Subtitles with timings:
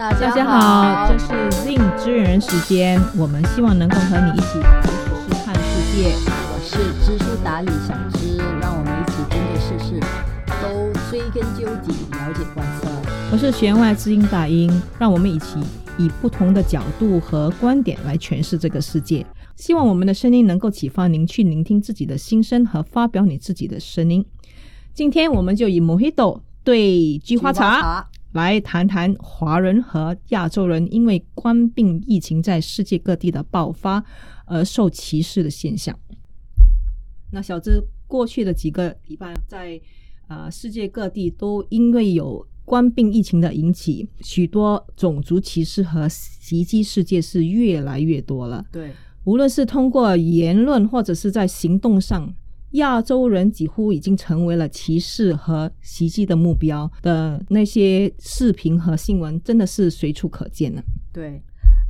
[0.00, 1.26] 大大家好，这是
[1.60, 6.14] Zing 支援人时间，我们希望能够和你一起读时试看世界。
[6.24, 10.00] 我是知书达理小知，让我们一起针对世事
[10.62, 12.88] 都追根究底，了解观测。
[13.30, 15.58] 我是弦外之音大音，让我们一起
[15.98, 19.26] 以不同的角度和观点来诠释这个世界。
[19.56, 24.24] 希望我们的声音能够启发您去聆听自己的心声和发表你自己的声音。
[24.94, 34.04] 今天我们就以 Mojito 对菊花茶来谈谈华人和亚洲人因为冠病疫情在世界各地的爆发
[34.44, 35.98] 而受歧视的现象。
[37.32, 39.80] 那小资过去的几个礼拜，在
[40.28, 48.64] 呃世界各地都因为有冠病疫情的引起，许多种族歧视和袭击事件是越来越多了。
[48.70, 48.92] 对，
[49.24, 52.32] 无论是通过言论或者是在行动上，
[52.72, 60.82] 亚洲人几乎已经成为了歧视和袭击的目标的那些视频和新闻，真的是随处可见了。
[61.12, 61.42] 对，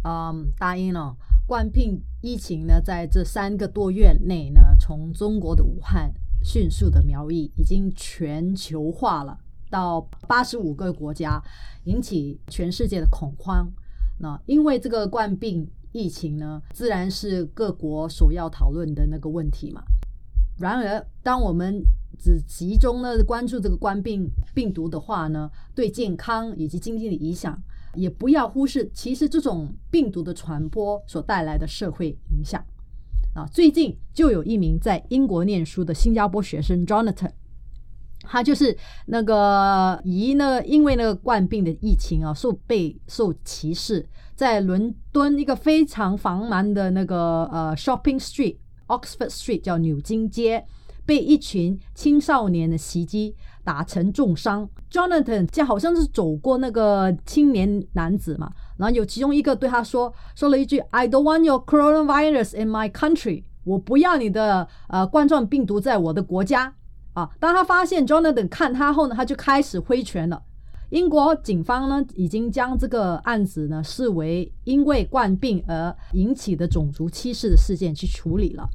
[0.05, 1.15] 嗯，答应了。
[1.47, 6.11] 冠病疫情呢，在这三个多月内呢，从中国的武汉
[6.43, 9.37] 迅速的苗裔，已经全球化了，
[9.69, 11.43] 到八十五个国家，
[11.85, 13.69] 引起全世界的恐慌。
[14.19, 19.83] 那因为这个冠病疫情呢，自然是各国首要讨论的那个问题嘛。
[20.61, 21.83] 然而，当我们
[22.19, 27.61] 只集中呢关注这个冠病病毒的话呢，对健康以及经济的影响。
[27.97, 32.65] 也不要忽视，其实这种病毒的传播所带来的社会影响
[33.35, 33.45] 啊。
[33.51, 37.33] 最近就有一名在英国念书的新加坡学生 Jonathan，
[38.21, 48.59] 他就是那个疑呢，因为那个冠病的疫情啊，受被受歧视，在伦敦一个非常繁忙的那个呃 Shopping Street
[48.91, 50.65] Oxford Street 叫牛津街，
[51.07, 53.37] 被一群青少年的袭击。
[53.63, 66.75] 打成重伤，Jonathan 就好像是走过那个青年男子嘛，然后有其中一个对他说说了一句 "I don't want your coronavirus in my country"，我不要你的呃冠状病毒在我的国家
[67.13, 67.31] 啊。
[67.39, 70.43] 当他发现 Jonathan 看他后呢，他就开始挥拳了。
[70.91, 78.69] 英国警方呢已经将这个案子呢视为因为冠病而引起的种族歧视的事件去处理了。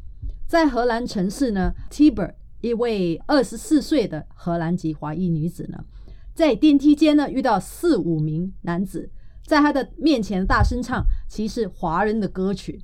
[0.48, 2.34] 在荷兰城市呢 Tiber。
[2.62, 5.86] 一位二十四岁的荷兰籍华裔女子呢，
[6.34, 9.12] 在电梯间呢遇到四五名男子，
[9.46, 12.82] 在她的面前大声唱歧视华人的歌曲。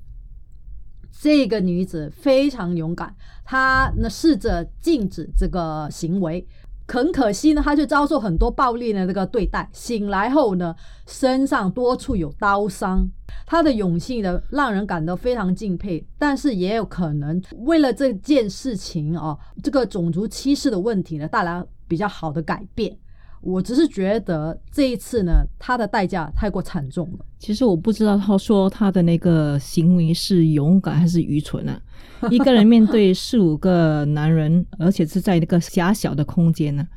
[1.19, 6.47] 这个女子非常勇敢，她呢试着禁止这个行为。
[6.91, 9.69] 很可惜呢，他就遭受很多暴力的这个对待。
[9.71, 10.75] 醒来后呢，
[11.07, 13.07] 身上多处有刀伤。
[13.45, 16.05] 他的勇气呢，让人感到非常敬佩。
[16.19, 22.97] 但是也有可能为了这件事情哦，这个种族歧视的问题呢，带来比较好的改变。
[23.41, 27.25] 我只是觉得这一次呢，他的代价太过惨重了。
[27.39, 31.81] 其实我不知道他说他的那个行为是勇敢还是愚蠢啊？
[32.29, 36.87] 一个人面对四五个男人，而且是在那个狭小的空间呢，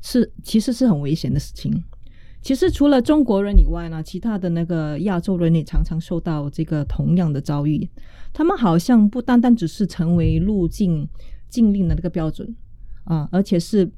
[0.00, 1.82] 是其实是很危险的事情。
[2.40, 7.88] 其实除了中国人以外呢，其他的那个亚洲人也常常受到这个同样的遭遇。
[8.32, 11.08] 他们好像不单单只是成为入境
[11.48, 12.54] 禁令的那个标准
[13.02, 13.90] 啊，而且是。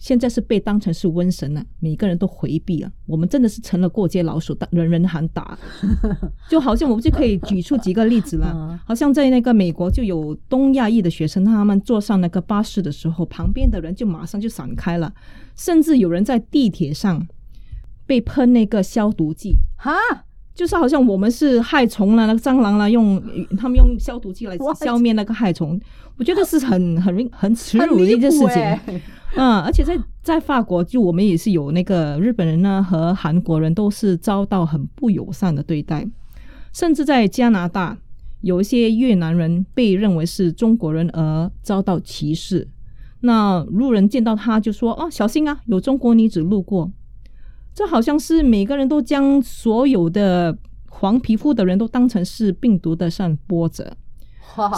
[0.00, 2.90] 现在是被当成是瘟神了，每个人都回避了。
[3.06, 5.56] 我们真的是成了过街老鼠，人人喊打。
[6.48, 15.12] 就好像我们就可以举出几个例子了，好像在那个美国就有东亚裔的学生，他们坐上那个巴士的时候，旁边的人就马上就闪开了，
[15.54, 17.28] 甚至有人在地铁上
[18.06, 19.92] 被喷那个消毒剂，哈，
[20.54, 23.22] 就是好像我们是害虫了，那个蟑螂了，用
[23.58, 25.78] 他们用消毒剂来消灭那个害虫，
[26.16, 29.00] 我觉得是很很很耻辱的一件事情。
[29.36, 36.06] 嗯，而且在在法国，就我们也是有那个日本人呢和韩国人都是遭到很不友善的对待，
[36.72, 37.96] 甚至在加拿大，
[38.40, 42.68] 有一些越南人被认为是中国人而遭到歧视。
[43.20, 46.90] 那路人见到他就说：“哦，小心啊，有中国女子路过。”
[47.72, 53.96] 这好像是每个人都将所有的黄皮肤的人都当成是病毒的散播者。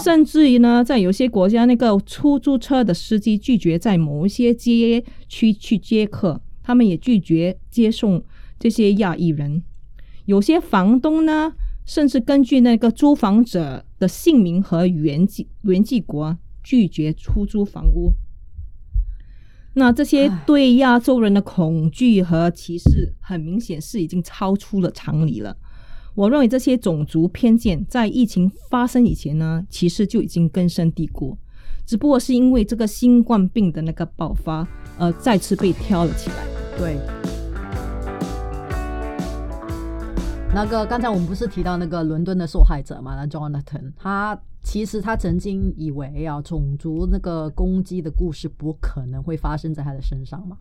[0.02, 8.22] 甚至于呢，在有些国家，那个出租车的司机拒绝在某一些街区去接客，他们也拒绝接送
[8.58, 9.62] 这些亚裔人。
[10.26, 11.52] 有些房东呢，
[11.84, 18.12] 甚至根据那个租房者的姓名和原籍原籍国拒绝出租房屋。
[19.75, 25.56] 那这些对亚洲人的恐惧和歧视，很明显是已经超出了常理了。
[26.14, 31.38] 我认为这些种族偏见在疫情发生以前呢，其实就已经根深蒂固，
[31.87, 34.69] 只不过是因为这个新冠病的那个爆发，
[34.99, 36.47] 呃，再次被挑了起来。
[36.76, 36.99] 对。
[40.55, 43.17] 那个刚才我们不是提到那个伦敦的受害者嘛？
[43.17, 50.59] 那 Jonathan，他其实他曾经以为啊，种族那个攻击的故事不可能会发生在他的身上嘛。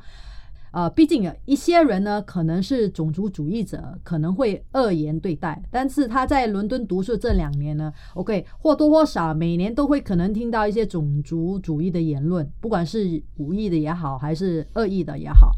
[0.72, 5.62] 呃，毕竟有一些人呢，可能是种族主义者，可能会恶言对待。
[5.70, 15.52] 但是他在伦敦读书这两年呢，OK，或多或少每年都会可能听到一些种族主义的言论，不管是无意的也好，还是恶意的也好，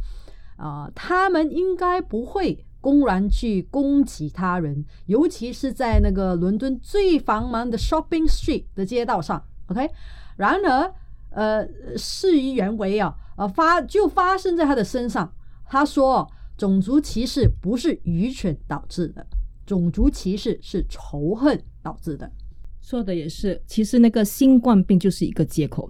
[0.58, 9.90] 啊、他们应该不会公然去攻击他人，尤其是在那个伦敦最繁忙的 Shopping Street 的街道上，OK。
[10.36, 10.92] 然而，
[11.34, 15.34] 呃，事与愿违啊，呃，发就发生在他的身上。
[15.66, 19.26] 他说，种族歧视不是愚蠢导致的，
[19.66, 22.32] 种族歧视是仇恨导致的。
[22.80, 25.90] 说的也是，其实那个新冠病就是一个借口，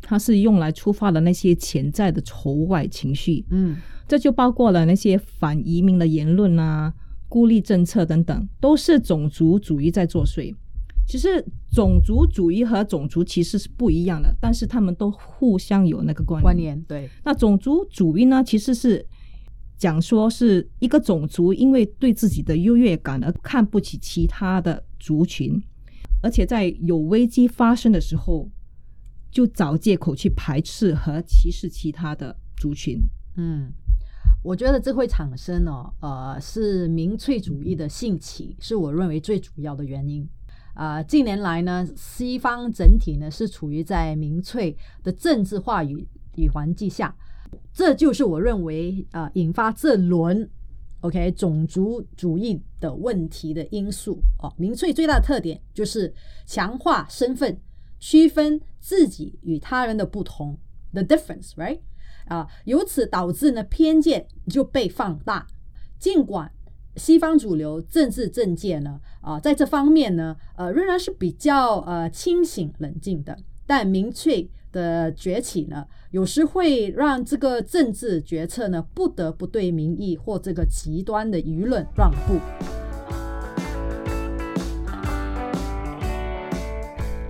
[0.00, 3.76] 它是用来触发了那些潜在的仇外情绪，嗯
[4.06, 6.92] 这就包括了那些反移民的言论啊、
[7.28, 10.54] 孤立政策等等，都是种族主义在作祟。
[11.06, 19.06] 其实种族主义和种族歧视是不一样的，但是他们都互相有那个关观念对，那种族主义呢，其实是
[19.76, 25.62] 讲说是一个种族因为对自己的优越感而看不起其他的族群，
[26.22, 28.50] 而且在有危机发生的时候，
[29.30, 32.98] 就找借口去排斥和歧视其他的族群。
[33.36, 33.70] 嗯，
[34.42, 40.26] 我觉得这会产生哦，呃，是民粹主义的兴起，是我认为最主要的原因。
[40.74, 46.06] 啊、近年来呢，西方整体呢是处于在民粹的政治话语
[46.36, 47.16] 与环境下，
[47.72, 50.50] 这就是我认为啊、引发这轮
[51.00, 54.52] OK 种族主义的问题的因素哦。
[54.56, 56.12] 民粹最大的特点就是
[56.44, 57.60] 强化身份，
[58.00, 60.58] 区分自己与他人的不同
[60.92, 61.78] ，the difference，right？
[62.26, 65.46] 啊，由此导致呢偏见就被放大。
[65.98, 66.50] 尽管
[66.96, 73.34] 西方主流政治政界呢，啊，在这方面呢，呃，仍然是比较呃清醒冷静的，
[73.66, 82.38] 但民粹的崛起呢，有时会让这个政治决策呢，不得不对民意或这个极端的舆论让步。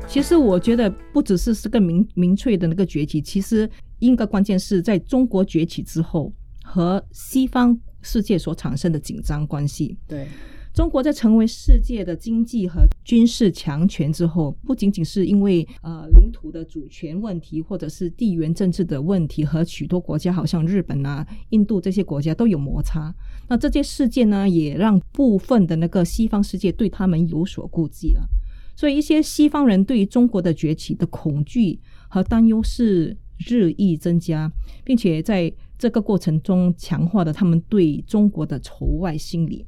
[0.08, 3.70] 其实我觉得不只是这个民民粹的那个崛起，其实
[4.00, 6.32] 应该关键是在中国崛起之后
[6.64, 9.97] 和西方世界所产生的紧张关系。
[10.08, 10.26] 对，
[10.75, 23.15] 中国在成为世界的经济和军事强权之后，不仅仅是因为呃领土的主权问题，或者是地缘政治的问题，和许多国家，好像日本啊、印度这些国家都有摩擦。
[23.49, 28.29] 那这些事件呢，也让部分的那个西方世界对他们有所顾忌了。
[28.75, 31.79] 所以，一些西方人对于中国的崛起的恐惧
[32.09, 34.50] 和担忧是日益增加，
[34.82, 39.65] 并且在这个过程中强化了他们对中国的仇外心理。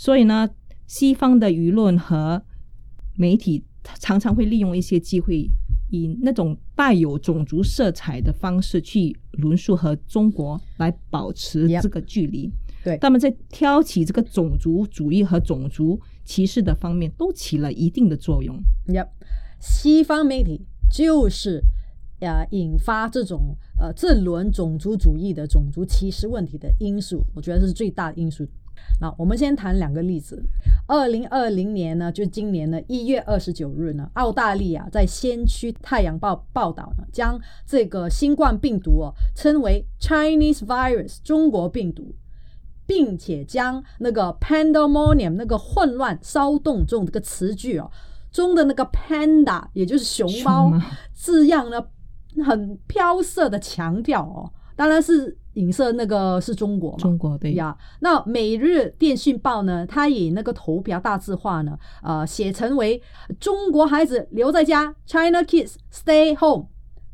[0.00, 0.48] 所以呢，
[0.86, 2.42] 西方的舆论和
[3.18, 3.62] 媒体
[3.98, 5.46] 常常会利用一些机会，
[5.90, 12.50] 以那种带有种族色彩的方式去论述和中国来保持这个距离。
[12.82, 18.58] 对他们在挑起这个种族主义和种族歧视的方面都起了一定的作用。
[18.86, 19.08] Yep，
[19.60, 21.62] 西方媒体就是
[22.20, 28.48] 呃引发这种呃这轮种族主义的种族歧视问题的因素，我觉得是最大的因素。
[29.00, 30.42] 那我们先谈两个例子。
[30.86, 42.14] 二零二零年呢，就今年呢一月二十九日呢，澳大利亚在先驱《太阳报》报道呢，将这个新冠病毒哦称为 Chinese virus 中国病毒。
[42.86, 47.88] 并且将那个 pandemonium 那个混乱、骚动中这个词句哦
[48.32, 51.80] 中的那个 panda，也就是熊猫熊猫字样呢，
[52.44, 56.98] 很飘色的强调哦，当然是影射那个是中国嘛。
[56.98, 63.00] 中国对呀，那《每日电讯报》呢，它以那个头标大字化呢，呃，写成为
[63.38, 66.68] “中国孩子留在家 ”，China kids stay home。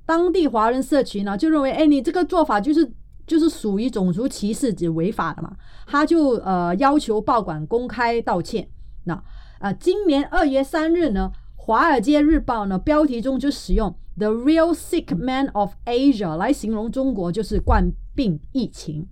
[0.07, 2.89] 当地华人社群呢就认为，哎，你这个做法就是
[3.27, 8.69] 就是属于种族歧视，及违法的嘛，他就呃要求报馆公开道歉。
[9.05, 9.21] 那
[9.59, 19.07] 呃，今年二月三日呢，《华尔街日报》呢标题中就使用 “the real sick man of Asia” 来形容中国就是冠病疫情。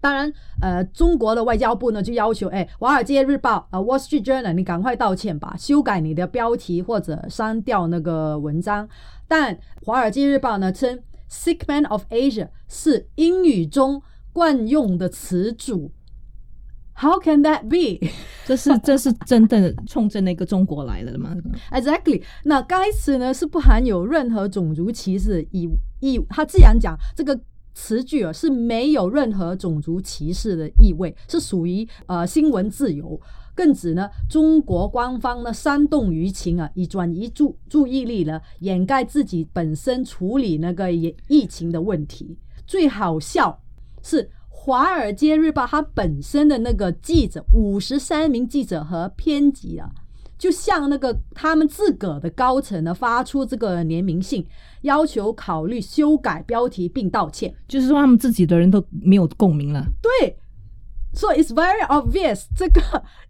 [0.00, 0.30] 当然，
[0.60, 8.86] 呃，中国的外交部呢就要求，哎，《华尔街日报》啊，《Wall Street Journal》，你赶快道歉吧，修改你的标题或者删掉那个文章。
[9.26, 14.02] 但《华尔街日报》呢称 “sick man of Asia” 是英语中
[14.34, 15.90] 惯用的词组。
[16.96, 18.06] How can that be?
[18.46, 21.34] 这是这是真的冲着那个中国来了吗
[21.72, 25.68] ？Exactly，那该词呢是不含有任何种族歧视以
[26.00, 27.38] 以，他既然讲这个
[27.72, 33.20] 词句啊是没有任何种族歧视的意味，是属于呃新闻自由。
[33.56, 42.36] 更指呢，中国官方呢煽动舆情啊，以转移注注意力呢，掩盖自己本身处理那个疫疫情的问题。
[42.66, 43.62] 最好笑
[44.02, 44.24] 是
[44.66, 49.90] 《华尔街日报》它本身的那个记者，五十三名记者和编辑啊，
[50.38, 54.42] 就向那个他们自个的高层呢发出这个联名信，
[54.80, 57.54] 要求考虑修改标题并道歉。
[57.68, 59.84] 就是说他们自己的人都没有共鸣了。
[60.00, 60.34] 对。
[61.14, 62.80] 所以 it's very obvious，这个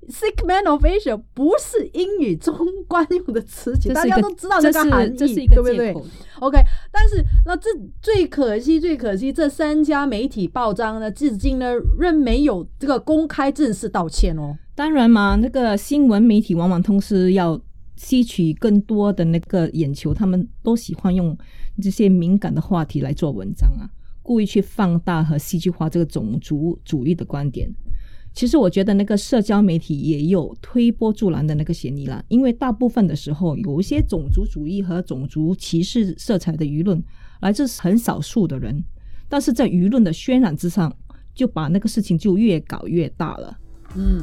[0.09, 2.57] sick man of Asia 不是英语中
[2.89, 5.95] 惯用的词语，大家都知道这个含义，对不对
[6.41, 6.59] ？OK，
[6.91, 7.69] 但是那这
[8.01, 14.57] 最可惜，最可惜，这三家媒体报章呢，至今呢仍没有这个公开正式道歉哦。
[14.75, 17.61] 当然嘛，那个新闻媒体往往同时要
[17.97, 21.37] 吸取更多的那个眼球，他们都喜欢用
[21.83, 23.89] 这些敏感的话题来做文章啊。
[24.25, 27.71] 故意去放大和戏剧化这个种族主义的观点，
[28.33, 32.25] 其实我觉得那个社交媒体也有推波助澜的那个嫌疑了。
[32.29, 37.05] 因为大部分的时候，有一些种族主义和种族歧视色彩的舆论
[37.43, 38.83] 来自很少数的人，
[39.29, 40.91] 但是在舆论的渲染之上，
[41.35, 43.59] 就把那个事情就越搞越大了。
[43.95, 44.23] 嗯。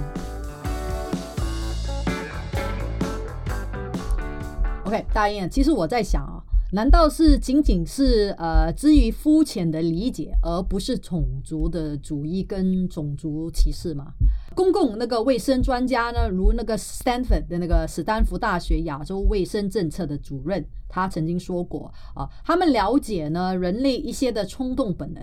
[4.83, 6.40] OK，大英，其实我在想啊。
[6.73, 14.13] 难道是仅仅是呃基于肤浅的理解，而不是种族的主义跟种族歧视吗？
[14.55, 25.21] 公共那个卫生专家呢，如那个 Stanford 的那个史丹福大学亚洲卫生政策的主任，他曾经说过啊，他们了解呢人类一些的冲动本能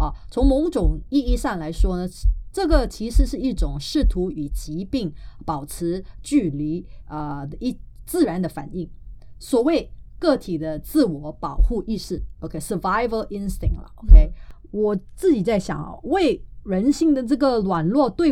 [0.00, 2.08] 啊，从某种意义上来说呢，
[2.52, 5.12] 这个其实是一种试图与疾病
[5.46, 8.90] 保持距离啊的一自然的反应，
[9.38, 9.88] 所谓。
[10.18, 14.32] 个体的自我保护意识，OK，survival instinct 了，OK。
[14.70, 18.30] 我自己在想啊，为人性的这个软弱，对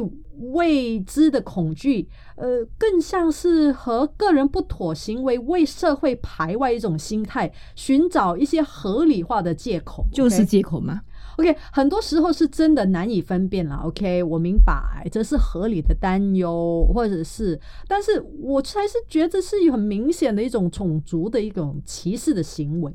[0.52, 11.00] 未知的恐惧，呃，更像是和个人不妥行为为社会排外一种心态，寻找一些合理化的借口，就是借口吗
[11.38, 13.76] ？OK，很多时候是真的难以分辨了。
[13.85, 22.92] OK，我明白这是合理的担忧，或者是，但是我还是觉得是很明显的一种种族的一种歧视的行为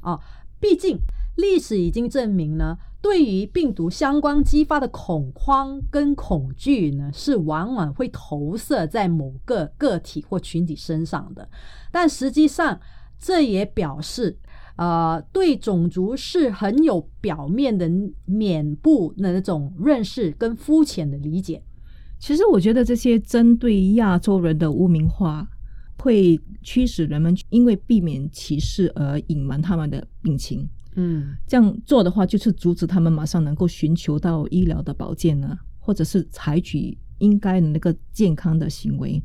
[0.00, 0.18] 啊。
[0.60, 0.98] 毕竟
[1.36, 11.48] 历史已经证明呢，对于病毒相关激发的恐慌跟恐惧呢，是往往会投射在某个个体或群体身上的。
[11.90, 12.80] 但实际上，
[13.18, 14.38] 这也表示。
[14.78, 17.90] 呃，对种族是很有表面的
[18.24, 21.60] 面部的那种认识跟肤浅的理解。
[22.20, 25.48] 其实我觉得这些针对亚洲人的污名化，
[25.98, 30.68] 会驱使人们因为避免歧视而隐瞒他们的病情。
[30.94, 39.20] 嗯，这样做的话，就是阻止他们马上能够寻求到医疗的保健呢，或者是采取应该的那个健康的行为。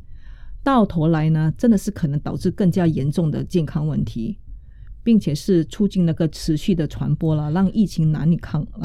[0.64, 4.38] 到头来呢，真的是可能导致更加严重的健康问题。
[5.04, 8.82] 并且是促进那个持续的传播了，让疫情难以抗控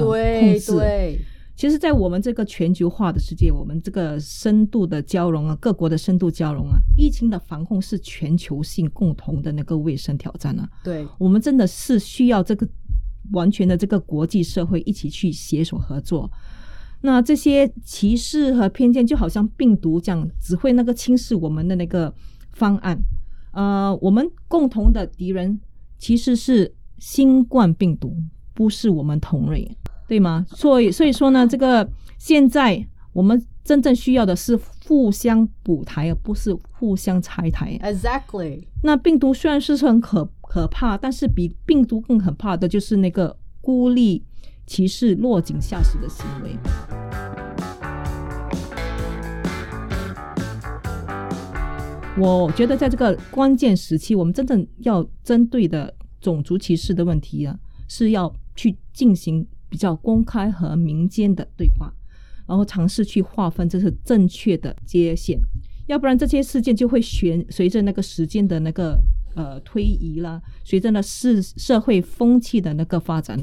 [0.60, 1.18] 制。
[1.56, 10.70] 其实，在我们这个全球化的世界，我们这个深度的交融啊，各国的深度交融啊，疫情的防控是全球性共同的那个卫生挑战啊。
[10.86, 12.66] 对，我们真的是需要这个
[13.34, 16.32] 完全的这个国际社会一起去携手合作。
[17.02, 22.14] 那这些歧视和偏见就好像病毒这样，只会那个轻视我们的那个
[22.54, 22.98] 方案。
[23.52, 25.60] 呃，我们共同的敌人。
[26.00, 28.16] 其实是新冠病毒，
[28.54, 29.78] 不是我们同类，
[30.08, 30.46] 对吗？
[30.50, 31.88] 所以，所以说呢，这个
[32.18, 37.78] 现在我们真正需要的是互相补台，而不是互相拆台。
[37.84, 38.64] Exactly。
[38.82, 44.24] 那病毒虽然是很可可怕，但是比病毒更可怕的就是那个孤立、
[44.66, 46.58] 歧视、落井下石的行为。
[52.20, 57.58] 我觉得在这个关键时期，我们真正要针对的种族歧视的问题啊，
[57.88, 61.94] 是要去进行比较公开和民间的对话，
[62.46, 65.40] 然后尝试去划分这是正确的界限，
[65.88, 69.00] 要不然这些事件就会随随着那个时间的那个
[69.36, 73.40] 呃推移啦，随着那社社会风气的那个发展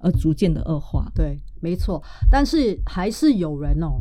[0.00, 1.10] 而逐渐的恶化。
[1.14, 4.00] 对，没错，但是还是有人哦，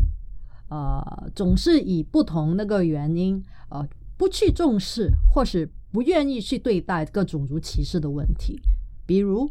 [0.68, 3.88] 呃，总是以不同那个原因呃。
[4.18, 8.60] 不去重视，或是不愿意去对待各种族歧视的问题，
[9.06, 9.50] 比如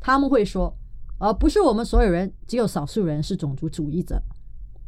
[0.00, 0.74] 他们会说，
[1.18, 4.20] 而不是我们所有人，只有少数人是种族主义者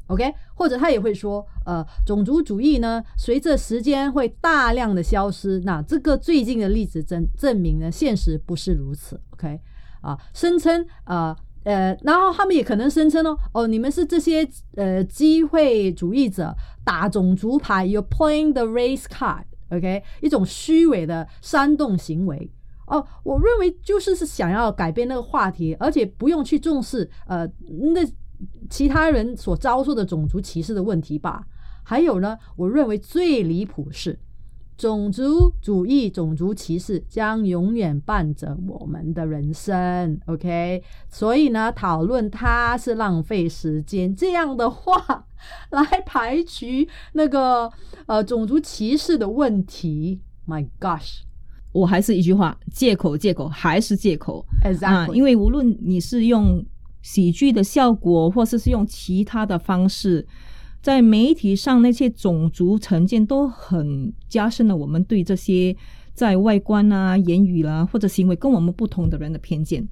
[0.06, 0.34] ，OK？
[0.54, 5.60] 或者他也会说，呃，种族主义呢，随着时间会大量的消失。
[5.60, 9.60] 那这个最近的例子证证明呢，现实不是如此，OK？
[10.00, 22.50] 啊，声称呃呃，然后他们也可能声称哦，哦，你们是这些呃机会主义者打种族牌，you're playing the race card，OK，、一种虚伪的煽动行为。
[22.86, 27.46] 哦，我认为就是是想要改变那个话题，而且不用去重视呃
[27.92, 28.00] 那
[28.70, 31.44] 其他人所遭受的种族歧视的问题吧。
[31.82, 34.18] 还有呢，我认为最离谱是。
[34.78, 40.80] 种族主义、种族歧视将永远伴着我们的人生，OK？
[41.10, 44.14] 所以呢，讨论它是浪费时间。
[44.14, 45.26] 这样的话，
[45.70, 46.64] 来排除
[47.14, 47.68] 那个
[48.06, 50.20] 呃种族歧视的问题。
[50.46, 51.22] My gosh！
[51.72, 55.08] 我还是一句话，借口借口还是借口 Exactly 啊！
[55.12, 56.64] 因为无论你是用
[57.02, 60.24] 喜剧的效果，或者是用其他的方式。
[60.80, 65.76] 在媒体上，那些种族成见都很加深了我们对这些
[66.14, 69.86] 在外观啊、言语啦、或者行为跟我们不同的人的偏见。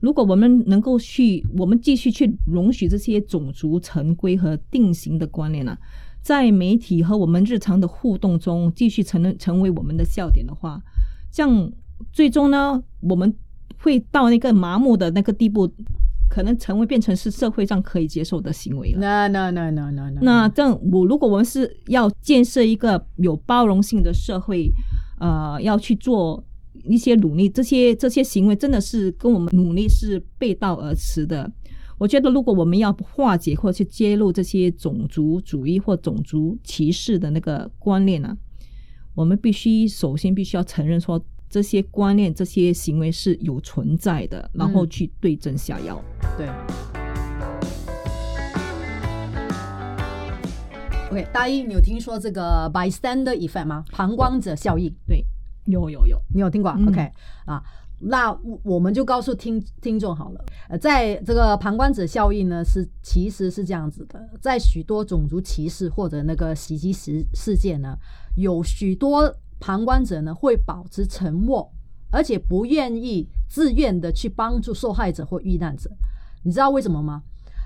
[0.00, 5.76] 如果我们能够去，我们继续去容许这些种族成规和定型的观念呢、
[6.22, 10.82] 在媒体和我们日常的互动中继续成成为我们的笑点的话，
[11.30, 11.70] 像
[12.10, 13.32] 最终呢，我们
[13.78, 15.70] 会到那个麻木的那个地步。
[16.30, 19.00] 可能成为变成是社会上可以接受的行为了。
[19.00, 20.20] No no no no no no。
[20.22, 24.70] 那这样，我如果我们是要建设一个有包容性的社会，
[25.18, 26.42] 呃，要去做
[26.84, 31.50] 一些努力，这些这些行为真的是跟我们努力是背道而驰的。
[31.98, 38.36] 我觉得，如果我们要化解或去揭露这些种族主义或种族歧视的那个观念呢、啊，
[39.16, 41.20] 我们必须首先必须要承认说。
[41.52, 46.00] 这些观念、这些行为是有存在的，然后去对症下药。
[46.19, 46.48] 嗯、对。
[51.10, 53.84] OK，大一，你有听说这个 bystander effect 吗？
[53.92, 54.90] 旁观者效应。
[55.06, 55.22] 对，
[55.66, 57.12] 有有有，你有听过、嗯、？OK，
[57.44, 57.62] 啊，
[57.98, 60.42] 那我们就告诉听听众好了。
[60.70, 67.94] 呃，在这个旁观者效应呢，是其实是这样子的，在许多种族歧视或者那个袭击事事件呢，
[68.36, 69.30] 有许多。
[69.62, 71.70] 旁观者呢会保持沉默，
[72.10, 75.90] 而且不愿意自愿的去帮助受害者或遇难者。
[76.42, 77.22] 你知道为什么吗？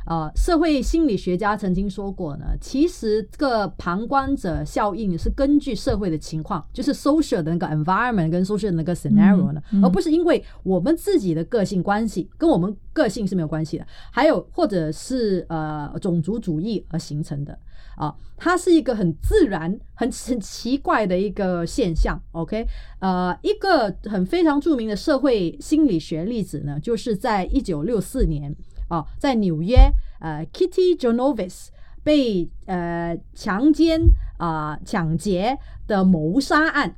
[0.06, 13.87] 呃，社会心理学家曾经说过呢，其实这个旁观者效应是根据社会的情况，就是 social 的那个 environment 跟 social 的那个 scenario 呢，嗯嗯、而不是因为我们自己的个性关系，跟我们个性是没有关系的。
[14.12, 17.58] 还有或者是呃种族主义而形成的。
[17.97, 22.20] 啊，它是一个很自然、很很奇怪的一个现象。
[22.33, 22.66] OK，
[22.99, 28.55] 呃，一个很非常著名的社会心理学例子呢，就是在一九六四年
[28.88, 29.77] 啊，在纽约，
[30.20, 31.68] 呃，Kitty Genovese
[32.03, 34.01] 被呃强奸
[34.38, 36.97] 啊、呃、抢劫的谋杀案。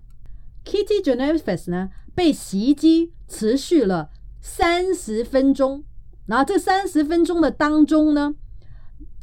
[0.64, 5.84] Kitty Genovese 呢被袭击持续了三十分钟，
[6.26, 8.34] 然后这三十分钟的当中呢。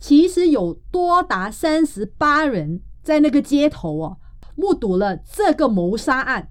[0.04, 4.18] 其实有多达三十八人在那个街头哦，
[4.54, 6.50] 目睹了这个谋杀案，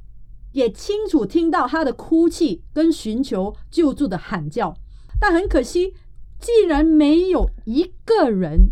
[0.53, 4.75] 也清楚听到他的哭泣跟寻求救助的喊叫，
[5.21, 5.93] 但很可惜，
[6.41, 8.71] 竟然没有一个人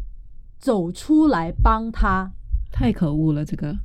[0.59, 2.33] 走出来帮他。
[2.73, 3.77] 太可恶了，这个，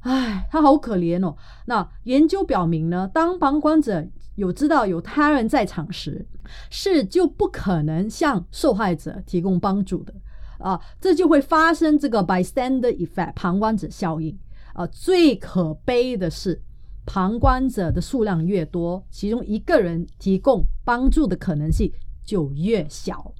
[0.00, 1.36] 唉，他好可怜哦。
[1.66, 4.02] 那研究表明呢，当旁观者
[4.36, 6.26] 有知道有他人在场时，
[6.70, 10.14] 是就不可能向受害者提供帮助的。
[10.58, 14.36] 啊，这就会发生这个 bystander effect 旁观者效应。
[14.74, 16.60] 啊，最可悲的是，
[17.06, 21.90] 旁观者的数量越多，其中一个人提供帮助的可能性
[22.24, 23.32] 就越小。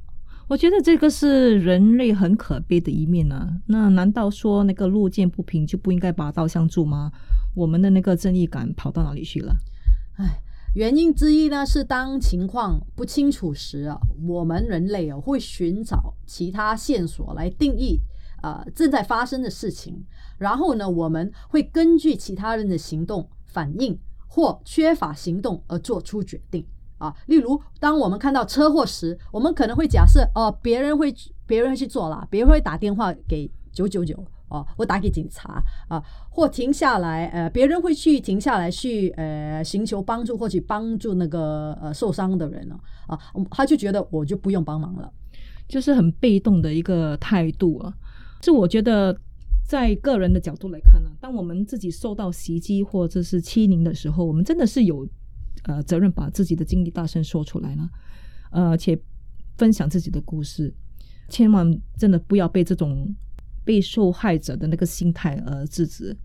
[0.48, 3.48] 我觉得这个是人类很可悲的一面啊！
[3.66, 7.12] 那难道说那个路见不平就不应该拔刀相助吗？
[7.54, 9.54] 我们的那个正义感跑到哪里去了？
[10.16, 10.40] 唉。
[10.78, 17.98] 原因之一呢，是当情况不清楚时啊，我们人类啊会寻找其他线索来定义
[18.44, 20.06] 呃正在发生的事情，
[20.38, 26.64] 然后呢，我们会根据其他人的行动反应或缺乏行动而做出决定
[26.98, 27.12] 啊。
[27.26, 31.12] 例如，当我们看到车祸时，我们可能会假设哦，别人会
[31.44, 34.24] 别人会去做啦，别人会打电话给九九九。
[34.48, 43.18] 哦，我打给警察啊，或停下来，呃，别人会去停下来去呃寻求帮助，或去帮助那个呃受伤的人呢啊，
[43.50, 45.12] 他就觉得我就不用帮忙了，
[45.68, 47.92] 就是很被动的一个态度啊。
[48.40, 49.14] 这我觉得，
[49.66, 55.06] 在个人的角度来看呢，当我们自己受到袭击或者是欺凌的时候，我们真的是有
[55.64, 57.88] 呃责任把自己的经历大声说出来了，
[58.52, 58.98] 呃，且
[59.58, 60.72] 分享自己的故事，
[61.28, 63.14] 千万真的不要被这种。
[63.68, 66.16] 被受害者的那个心态而制止，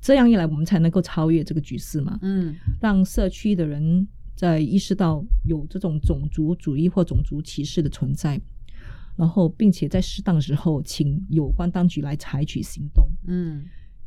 [0.00, 2.18] 这样一来，我们才能够超越这个局势嘛。
[2.22, 8.40] 嗯，让社区的人在意识到有这种种族主义或种族歧视的存在，
[9.16, 13.08] 然后并且在适当时候请有关当局来采取行动。
[13.28, 13.64] 嗯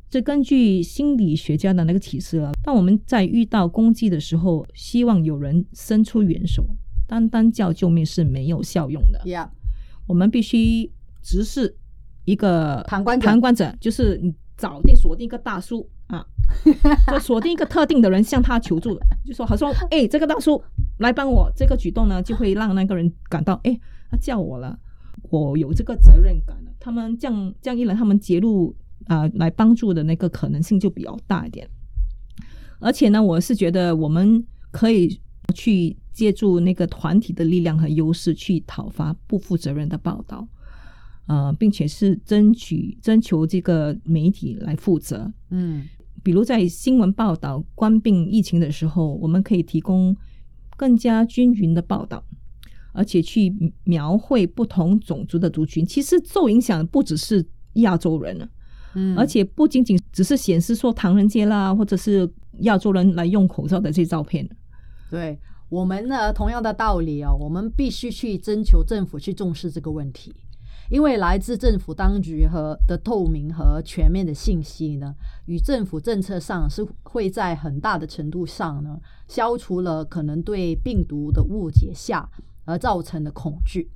[0.10, 6.66] 这根据心理学家的那个启示啊，当我们在遇到攻击的时候，希望有人伸出援手，
[7.08, 9.22] 单单叫救命是没有效用的。
[9.24, 9.50] ，Yeah，
[10.06, 11.78] 我们必须直视
[12.32, 16.26] 一个旁观者旁观者就是你找定锁定一个大叔啊，
[17.08, 20.62] 就 锁定一个特定的人向他求助，就说好说，哎，这个大叔
[21.00, 24.78] 来帮我，这个举动呢就会让那个人感到，哎，他叫我了，
[25.30, 26.72] 我有这个责任感了。
[26.80, 28.76] 他们这样这样一来，他们介入
[29.08, 31.68] 啊、来帮助的那个可能性就比较大一点。
[32.80, 35.20] 而且呢，我是觉得我们可以
[35.54, 40.48] 去借助那个团体的力量和优势，去讨伐不负责任的报道，
[41.28, 45.32] 呃，并且是争取征求这个媒体来负责。
[45.50, 45.88] 嗯
[46.24, 50.16] 比如在新闻报道官病疫情的时候，我们可以提供
[50.78, 52.24] 更加均匀的报道，
[52.94, 53.52] 而且去
[53.86, 55.84] 描绘不同种族的族群。
[55.84, 58.48] 其实受影响不只是亚洲人了。
[58.94, 64.48] 嗯，而且不仅仅只是显示说唐人街啦，或者是亚洲人来用口罩的这些照片。
[65.10, 70.36] 对我们呢，同样的道理哦，我们必须去征求政府去重视这个问题，
[70.92, 82.30] 因为来自政府当局和的透明和全面的信息呢，与政府政策上是会在很大的程度上呢，消除了可能对病毒的误解下
[82.66, 83.90] 而造成的恐惧。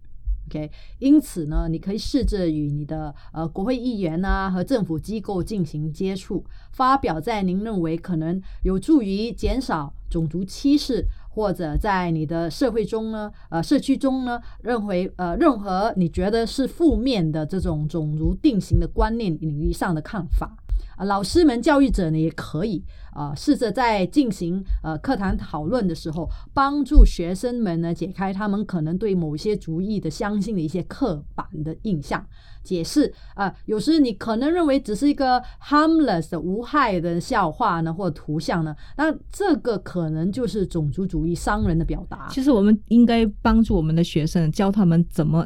[0.48, 11.04] OK，因此呢，你可以试着与你的呃国会议员啊和政府机构进行接触，发表在您认为可能有助于减少种族歧视，
[11.36, 20.56] 或者在你的社会中呢，呃社区中呢，认为呃任何你觉得是负面的这种种族定型的观念领域上的看法。
[20.96, 32.26] 啊，老师们、教育者呢，也可以啊、试着在进行呃课堂讨论的时候，帮助学生们呢解开他们可能对某些主义的相信的一些刻板的印象。
[32.64, 42.28] 解释啊、有时你可能认为只是一个 harmless 的无害的笑话呢，或图像呢，那这个可能就是种族主义伤人的表达。
[42.32, 45.46] 其实我们应该帮助我们的学生，教他们怎么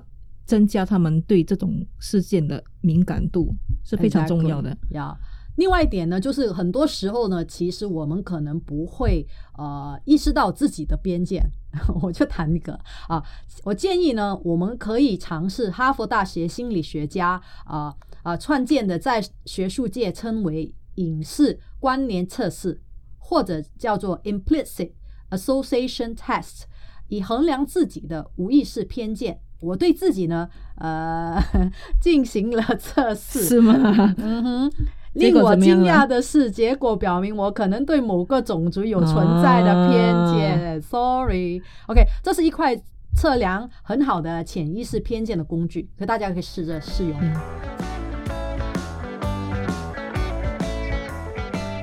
[0.50, 4.76] 增加他们对这种事件的敏感度，是非常重要的。
[4.90, 5.16] 呀。
[5.58, 11.44] 另外一点呢，就是很多时候呢，其实我们可能不会呃意识到自己的边界。
[12.02, 12.74] 我就谈一个
[13.08, 13.24] 啊，
[13.64, 22.82] 我建议呢，我们可以尝试哈佛大学心理学家啊啊创建的，在学术界称为影视关联测试，
[23.20, 24.94] 或者叫做 implicit
[25.30, 26.64] association test，
[27.10, 29.42] 以衡量自己的无意识偏见。
[29.62, 31.38] 我对自己呢，呃，
[32.00, 33.74] 进行了测试，是吗？
[34.18, 34.72] 嗯哼，
[35.14, 40.82] 令我惊讶的是，结果表明我可能对某个种族有存在的偏见。
[40.82, 42.74] Sorry，OK，、这是一块
[43.16, 47.18] 测量很好的潜意识偏见的工具，可大家可以试着试用。
[47.20, 47.36] 嗯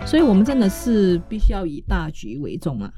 [0.07, 2.89] 所以我们真的是必须要以大局为重啊！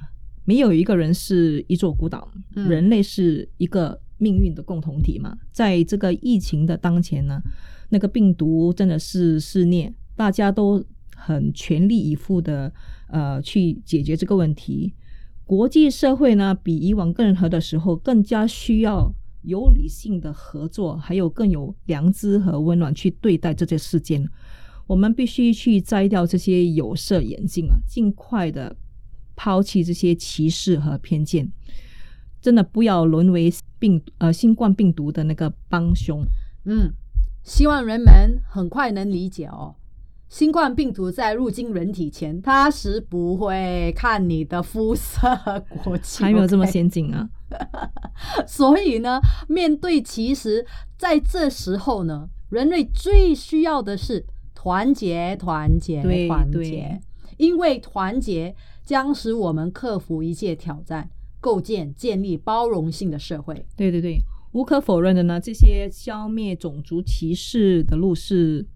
[0.44, 5.36] 没有一个人是一座孤岛，嗯人类是一个命运的共同体嘛。
[5.50, 7.40] 在这个疫情的当前呢，
[7.88, 10.84] 那个病毒真的是肆虐，大家都
[11.16, 12.72] 很全力以赴的
[13.08, 14.92] 呃去解决这个问题。
[15.44, 19.10] 国际社会呢，比以往任何的时候更加需要
[19.42, 24.28] 有理性的合作，还有更有良知和温暖去对待这些事件。
[24.86, 28.76] 我们必须去摘掉这些有色眼镜啊，尽快的
[29.36, 31.50] 抛弃这些歧视和偏见，
[32.40, 36.24] 真的不要沦为病呃新冠病毒的那个帮凶。
[36.64, 36.92] 嗯，
[37.42, 39.74] 希望人们很快能理解哦。
[40.28, 45.26] 新冠病毒在入侵人体前，它是不会看你的肤色、
[45.82, 47.26] 国籍，还没有这么先进啊！
[48.46, 50.66] 所以呢，面对其实
[50.98, 54.22] 在这时候呢，人类最需要的是
[54.54, 57.00] 团结、团结、团结，
[57.38, 61.08] 因为团结将使我们克服一切挑战，
[61.40, 63.66] 构建建立包容性的社会。
[63.76, 64.18] 对对对，
[64.52, 68.66] 无可否认的呢，这些消灭种族歧视的路是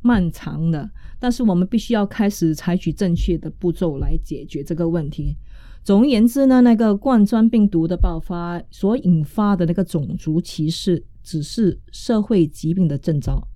[0.00, 5.36] 漫长的，但是我们必须要开始采取正确的步骤来解决这个问题。
[5.84, 13.48] 总而言之呢，那个冠状病毒的爆发所引发的那个种族歧视，只是社会疾病的征兆。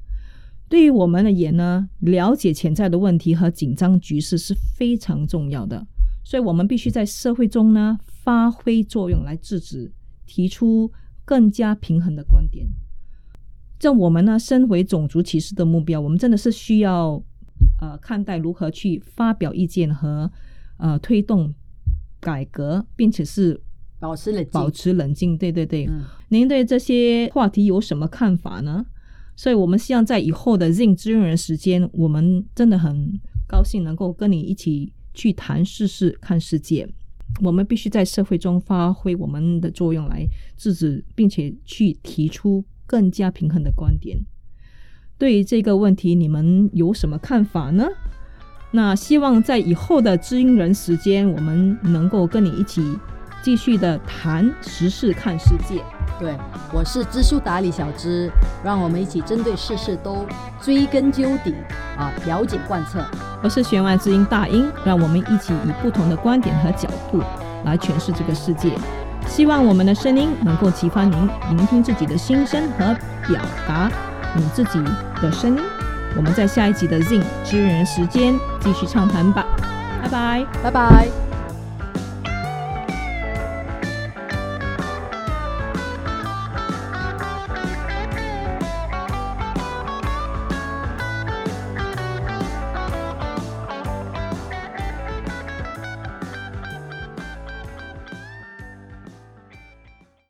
[0.68, 5.86] 对于我们而言呢，了解潜在的问题和紧张局势是非常重要的，
[6.24, 9.92] 所以我们必须在社会中呢发挥作用来制止，
[10.26, 10.90] 提出
[11.24, 12.66] 更加平衡的观点。
[13.78, 17.22] 这我们呢，身为种族歧视的目标，我们真的是需要
[17.80, 20.28] 呃看待如何去发表意见和
[20.78, 21.54] 呃推动
[22.18, 23.60] 改革，并且是
[24.00, 25.38] 保持冷静，保持冷静。
[25.38, 28.84] 对对对，嗯您对这些话题有什么看法呢？
[29.36, 36.88] 所以我们希望在以后的 Zing 知人时间，我们真的很高兴能够跟你一起去谈世事、看世界。
[37.42, 44.18] 我们必须在社会中发挥我们的作用来制止，并且去提出更加平衡的观点。
[45.18, 47.86] 对于这个问题，你们有什么看法呢？
[48.72, 52.82] 那希望在以后的知音人时间，我们能够跟你一起
[53.42, 55.82] 继续的谈时事、看世界。
[56.18, 56.36] 对，
[56.72, 58.30] 我是知书达理小知，
[58.64, 60.26] 让我们一起针对事事都
[60.62, 61.54] 追根究底
[61.98, 63.04] 啊，了解贯彻。
[63.42, 67.22] 我是弦外之音大英，让我们一起以不同的观点和角度
[67.64, 68.72] 来诠释这个世界。
[69.28, 72.96] 希望我们的声音能够启发您聆听自己的心声和
[73.28, 73.90] 表达
[74.34, 74.82] 你自己
[75.20, 75.62] 的声音。
[76.16, 79.44] 我们在下一集的 Zing 知人时间继续畅谈吧，
[80.02, 80.46] 拜拜。
[80.62, 81.25] 拜拜。